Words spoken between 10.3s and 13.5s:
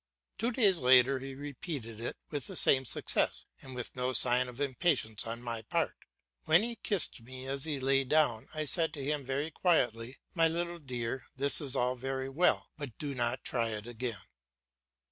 "My little dear, this is all very well, but do not